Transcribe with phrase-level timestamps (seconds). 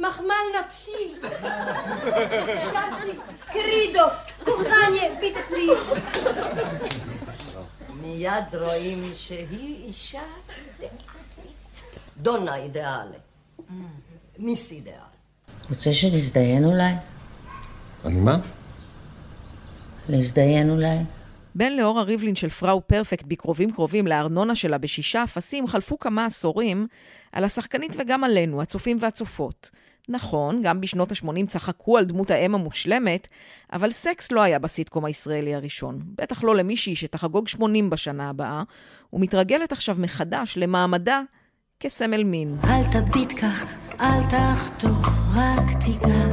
[0.00, 1.14] מחמל נפשי.
[2.56, 4.04] שצי, קרידו,
[4.44, 6.00] קוחניה, ביטה פליז.
[8.02, 11.82] מיד רואים שהיא אישה אידיאלית.
[12.16, 13.18] דונה אידיאלי.
[14.38, 14.94] מיס אידיאל.
[15.70, 16.92] רוצה שנזדיין אולי?
[18.04, 18.38] אני מה?
[20.08, 20.98] להזדיין אולי?
[21.56, 26.86] בן לאורה ריבלין של פראו פרפקט בקרובים קרובים לארנונה שלה בשישה אפסים חלפו כמה עשורים
[27.32, 29.70] על השחקנית וגם עלינו, הצופים והצופות.
[30.08, 33.28] נכון, גם בשנות ה-80 צחקו על דמות האם המושלמת,
[33.72, 35.98] אבל סקס לא היה בסיטקום הישראלי הראשון.
[36.04, 38.62] בטח לא למישהי שתחגוג 80 בשנה הבאה,
[39.12, 41.22] ומתרגלת עכשיו מחדש למעמדה
[41.80, 42.56] כסמל מין.
[42.64, 43.66] אל תביט כך,
[44.00, 46.26] אל תחתוך, רק תיגע.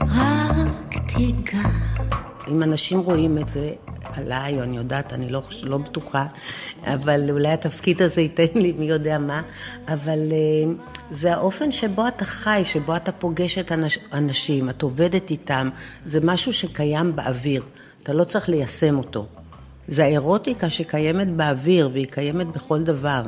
[0.00, 1.91] רק תיגע.
[2.52, 6.26] אם אנשים רואים את זה עליי, או אני יודעת, אני לא, לא בטוחה,
[6.84, 9.42] אבל אולי התפקיד הזה ייתן לי מי יודע מה,
[9.88, 15.30] אבל uh, זה האופן שבו אתה חי, שבו אתה פוגש את אנש, אנשים, את עובדת
[15.30, 15.68] איתם,
[16.06, 17.62] זה משהו שקיים באוויר,
[18.02, 19.26] אתה לא צריך ליישם אותו.
[19.88, 23.22] זה האירוטיקה שקיימת באוויר, והיא קיימת בכל דבר.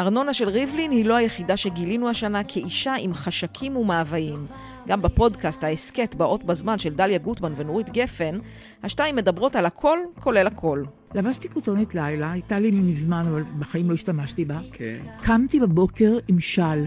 [0.00, 4.46] ארנונה של ריבלין היא לא היחידה שגילינו השנה כאישה עם חשקים ומאוויים.
[4.88, 8.38] גם בפודקאסט ההסכת באות בזמן של דליה גוטמן ונורית גפן,
[8.82, 10.84] השתיים מדברות על הכל, כולל הכל.
[11.14, 14.60] לבשתי כותונת לילה, הייתה לי מזמן, אבל בחיים לא השתמשתי בה.
[14.72, 14.96] כן.
[15.22, 16.84] קמתי בבוקר עם של.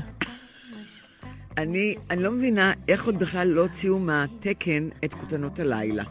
[1.57, 6.03] אני, אני לא מבינה איך עוד בכלל לא הוציאו מהתקן את כותנות הלילה.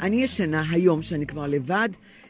[0.00, 1.88] אני ישנה היום, שאני כבר לבד,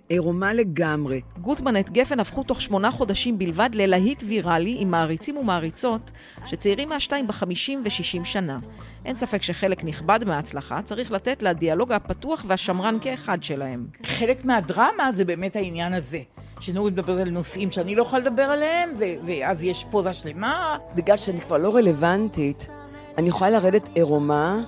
[0.08, 1.20] עירומה לגמרי.
[1.40, 6.10] גוטמן את גפן הפכו תוך שמונה חודשים בלבד ללהיט ויראלי עם מעריצים ומעריצות
[6.46, 8.58] שצעירים מהשתיים בחמישים ושישים שנה.
[9.04, 13.86] אין ספק שחלק נכבד מההצלחה צריך לתת לדיאלוג הפתוח והשמרן כאחד שלהם.
[14.04, 16.20] חלק מהדרמה זה באמת העניין הזה.
[16.60, 20.76] שנורית מדברת על נושאים שאני לא יכולה לדבר עליהם, ו- ואז יש פוזה שלמה.
[20.94, 22.68] בגלל שאני כבר לא רלוונטית,
[23.18, 24.60] אני יכולה לרדת עירומה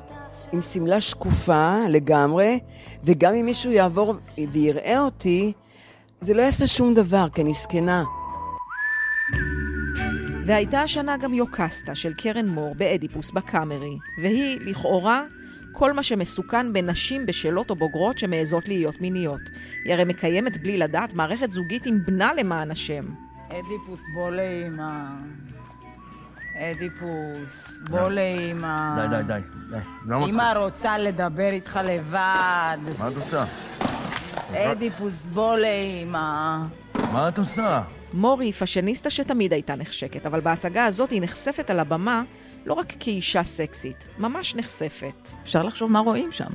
[0.53, 2.61] עם שמלה שקופה לגמרי,
[3.05, 4.15] וגם אם מישהו יעבור
[4.53, 5.53] ויראה אותי,
[6.21, 8.05] זה לא יעשה שום דבר, כי אני זקנה.
[10.47, 15.25] והייתה השנה גם יוקסטה של קרן מור באדיפוס בקאמרי, והיא, לכאורה,
[15.73, 19.41] כל מה שמסוכן בנשים בשלות או בוגרות שמעזות להיות מיניות.
[19.85, 23.05] היא הרי מקיימת בלי לדעת מערכת זוגית עם בנה למען השם.
[23.49, 24.91] אדיפוס, בוא לאמא.
[26.61, 28.95] אדיפוס, בוא לאמא.
[28.97, 29.41] די, די, די,
[29.71, 29.79] די.
[30.07, 30.35] לא מצחיק.
[30.35, 32.79] אמא רוצה לדבר איתך לבד.
[32.99, 33.45] מה את עושה?
[34.53, 36.59] אדיפוס, בוא לאמא.
[37.13, 37.83] מה את עושה?
[38.13, 42.23] מור היא פאשיניסטה שתמיד הייתה נחשקת, אבל בהצגה הזאת היא נחשפת על הבמה
[42.67, 45.29] לא רק כאישה סקסית, ממש נחשפת.
[45.43, 46.51] אפשר לחשוב מה רואים שם.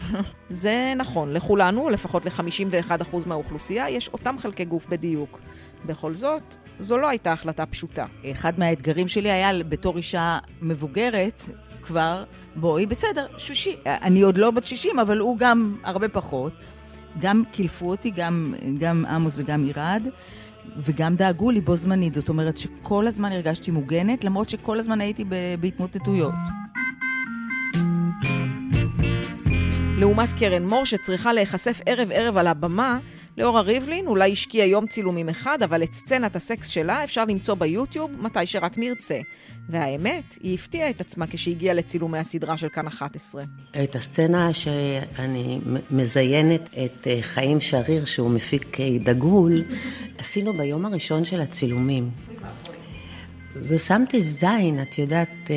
[0.50, 5.38] זה נכון, לכולנו, לפחות ל-51% מהאוכלוסייה, יש אותם חלקי גוף בדיוק.
[5.86, 6.42] בכל זאת,
[6.78, 8.06] זו לא הייתה החלטה פשוטה.
[8.30, 11.42] אחד מהאתגרים שלי היה בתור אישה מבוגרת,
[11.82, 12.24] כבר,
[12.56, 13.76] בואי, בסדר, שושי.
[13.86, 16.52] אני עוד לא בת 60, אבל הוא גם הרבה פחות.
[17.20, 20.02] גם קילפו אותי, גם, גם עמוס וגם עירד,
[20.76, 22.14] וגם דאגו לי בו זמנית.
[22.14, 25.24] זאת אומרת שכל הזמן הרגשתי מוגנת, למרות שכל הזמן הייתי
[25.60, 26.34] בהתמוטטויות.
[29.98, 32.98] לעומת קרן מור שצריכה להיחשף ערב-ערב על הבמה,
[33.38, 38.10] לאורה ריבלין אולי השקיע יום צילומים אחד, אבל את סצנת הסקס שלה אפשר למצוא ביוטיוב
[38.20, 39.18] מתי שרק נרצה.
[39.68, 43.44] והאמת, היא הפתיעה את עצמה כשהגיעה לצילומי הסדרה של כאן 11.
[43.84, 49.54] את הסצנה שאני מזיינת את אה, חיים שריר, שהוא מפיק אה, דגול,
[50.18, 52.10] עשינו ביום הראשון של הצילומים.
[53.56, 55.50] ושמתי זין, את יודעת...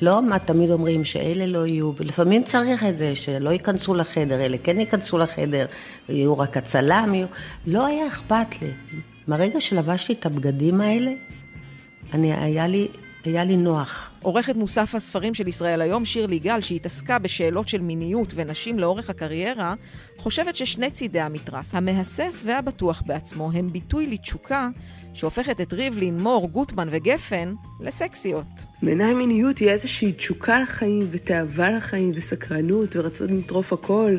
[0.00, 4.56] לא מה תמיד אומרים שאלה לא יהיו, ולפעמים צריך את זה, שלא ייכנסו לחדר, אלה
[4.62, 5.66] כן ייכנסו לחדר,
[6.08, 7.26] יהיו רק הצלם, יהיו...
[7.66, 8.70] לא היה אכפת לי.
[9.28, 11.10] מהרגע שלבשתי את הבגדים האלה,
[12.12, 12.88] אני, היה לי...
[13.26, 14.10] היה לי נוח.
[14.22, 19.74] עורכת מוסף הספרים של ישראל היום, שירלי גל, שהתעסקה בשאלות של מיניות ונשים לאורך הקריירה,
[20.18, 24.68] חושבת ששני צידי המתרס, המהסס והבטוח בעצמו, הם ביטוי לתשוקה
[25.14, 28.46] שהופכת את ריבלין, מור, גוטמן וגפן לסקסיות.
[28.82, 34.16] בעיניי מיניות היא איזושהי תשוקה לחיים ותאווה לחיים וסקרנות ורצון לטרוף הכל.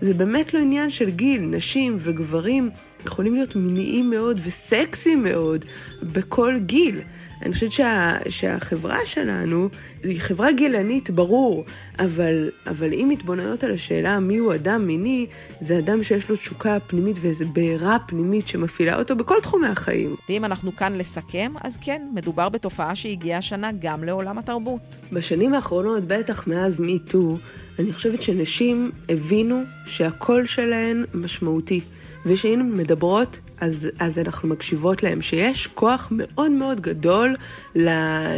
[0.00, 2.70] זה באמת לא עניין של גיל, נשים וגברים
[3.06, 5.64] יכולים להיות מיניים מאוד וסקסיים מאוד
[6.02, 7.00] בכל גיל.
[7.42, 9.68] אני חושבת שה, שהחברה שלנו
[10.02, 11.64] היא חברה גילנית, ברור,
[11.98, 15.26] אבל, אבל אם מתבוננות על השאלה מיהו אדם מיני,
[15.60, 20.16] זה אדם שיש לו תשוקה פנימית ואיזו בעירה פנימית שמפעילה אותו בכל תחומי החיים.
[20.28, 24.96] ואם אנחנו כאן לסכם, אז כן, מדובר בתופעה שהגיעה השנה גם לעולם התרבות.
[25.12, 27.38] בשנים האחרונות, בטח מאז MeToo,
[27.78, 31.80] אני חושבת שנשים הבינו שהקול שלהן משמעותי,
[32.28, 37.36] ושהן מדברות אז, אז אנחנו מקשיבות להם, שיש כוח מאוד מאוד גדול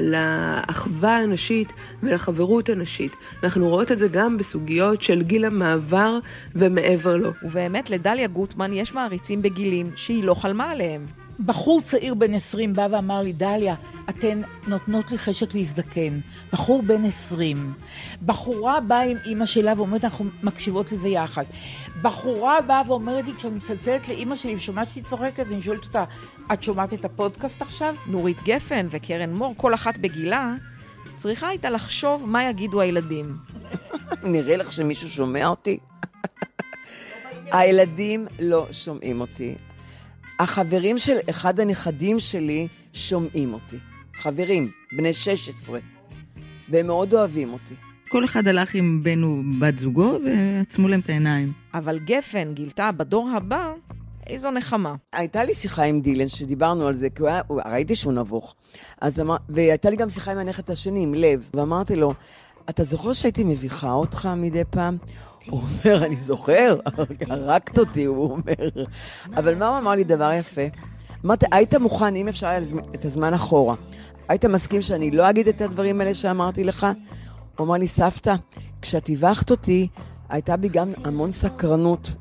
[0.03, 1.73] לאחווה הנשית
[2.03, 3.13] ולחברות הנשית.
[3.43, 6.19] אנחנו רואות את זה גם בסוגיות של גיל המעבר
[6.55, 7.31] ומעבר לו.
[7.43, 11.20] ובאמת, לדליה גוטמן יש מעריצים בגילים שהיא לא חלמה עליהם.
[11.47, 13.75] בחור צעיר בן 20 בא ואמר לי, דליה,
[14.09, 16.21] אתן נותנות לי חשק להזדקן.
[16.53, 17.73] בחור בן 20.
[18.27, 21.45] בחורה באה עם אימא שלה ואומרת, אנחנו מקשיבות לזה יחד.
[22.03, 26.05] בחורה באה ואומרת לי, כשאני מצלצלת לאימא שלי ושומעת שהיא צוחקת, אני שואלת אותה,
[26.53, 27.95] את שומעת את הפודקאסט עכשיו?
[28.07, 30.55] נורית גפן וקרן מור, כל אחת בגילה,
[31.17, 33.37] צריכה הייתה לחשוב מה יגידו הילדים.
[34.23, 35.79] נראה לך שמישהו שומע אותי?
[37.53, 39.55] הילדים לא שומעים אותי.
[40.41, 43.77] החברים של אחד הנכדים שלי שומעים אותי.
[44.15, 45.79] חברים, בני 16,
[46.69, 47.75] והם מאוד אוהבים אותי.
[48.09, 51.53] כל אחד הלך עם בן ובת זוגו ועצמו להם את העיניים.
[51.75, 53.73] אבל גפן גילתה בדור הבא
[54.27, 54.95] איזו נחמה.
[55.13, 58.55] הייתה לי שיחה עם דילן, שדיברנו על זה, כי הוא היה, הוא, ראיתי שהוא נבוך.
[59.01, 62.15] אז אמר, והייתה לי גם שיחה עם הנכד השני, עם לב, ואמרתי לו,
[62.71, 64.97] אתה זוכר שהייתי מביכה אותך מדי פעם?
[65.47, 66.77] הוא אומר, אני זוכר,
[67.31, 68.85] הרגת אותי, הוא אומר.
[69.37, 70.63] אבל מה הוא אמר לי דבר יפה?
[71.25, 72.59] אמרתי, היית מוכן, אם אפשר
[72.95, 73.75] את הזמן אחורה,
[74.29, 76.87] היית מסכים שאני לא אגיד את הדברים האלה שאמרתי לך?
[77.57, 78.35] הוא אמר לי, סבתא,
[78.83, 79.89] כשאת טיווחת אותי,
[80.29, 82.15] הייתה בי גם המון סקרנות.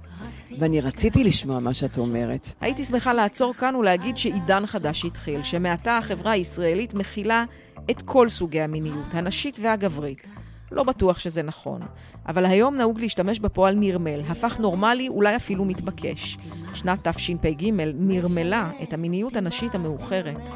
[0.59, 2.53] ואני רציתי לשמוע מה שאת אומרת.
[2.61, 7.45] הייתי שמחה לעצור כאן ולהגיד שעידן חדש התחיל, שמעתה החברה הישראלית מכילה
[7.91, 10.27] את כל סוגי המיניות, הנשית והגברית.
[10.71, 11.81] לא בטוח שזה נכון,
[12.27, 16.37] אבל היום נהוג להשתמש בפועל נרמל, הפך נורמלי, אולי אפילו מתבקש.
[16.73, 20.49] שנת תשפ"ג נרמלה את המיניות הנשית המאוחרת.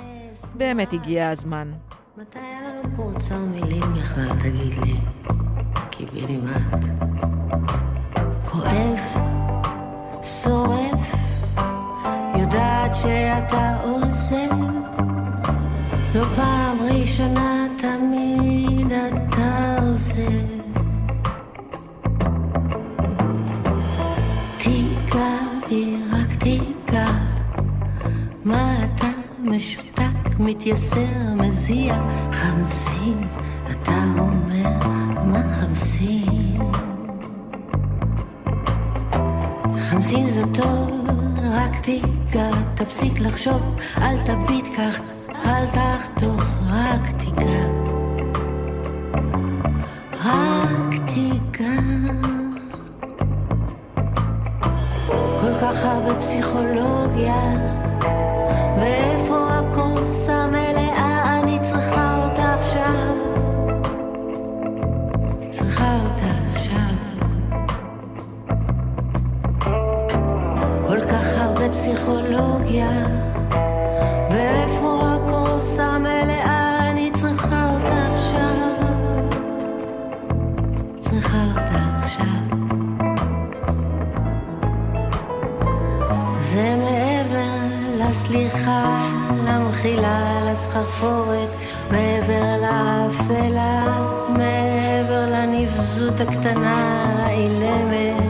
[0.56, 1.72] באמת הגיע הזמן.
[2.18, 4.94] מתי היה לנו פה אוצר מילים בכלל, תגיד לי?
[5.90, 6.86] קיבינימט.
[8.52, 9.00] כואב,
[10.24, 11.16] שורף,
[12.40, 14.54] יודעת שאתה עוזב.
[16.16, 17.53] לא פעם ראשונה,
[30.64, 31.96] מתייסר, מזיע?
[32.32, 33.28] חמסין,
[33.72, 34.88] אתה אומר,
[35.24, 36.62] מה חמסין?
[39.80, 41.08] חמסין זה טוב,
[41.54, 43.62] רק תיגע, תפסיק לחשוב,
[43.98, 45.02] אל תביט כך,
[45.46, 47.66] אל תחתוך, רק תיגע.
[50.26, 51.82] רק תיגע.
[55.42, 57.42] כל כך הרבה פסיכולוגיה,
[91.04, 91.50] לסחרחורת,
[91.92, 93.86] מעבר לאפלה,
[94.30, 98.24] מעבר לנבזות הקטנה האילמת,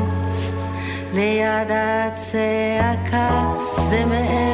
[1.13, 3.53] ליד הצעקה,
[3.85, 4.52] זה מעבר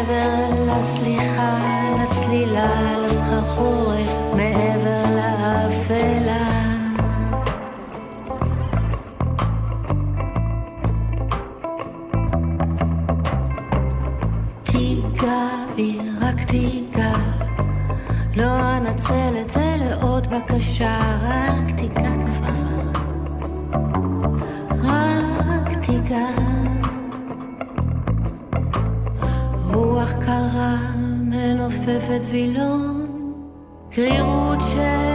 [29.74, 30.78] רוח קרה
[31.22, 33.08] מנופפת וילון,
[33.92, 35.09] קרירות של